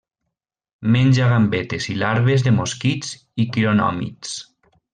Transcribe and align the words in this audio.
Menja 0.95 1.27
gambetes 1.33 1.87
i 1.93 1.97
larves 2.05 2.47
de 2.49 2.55
mosquits 2.61 3.13
i 3.45 3.47
quironòmids. 3.53 4.35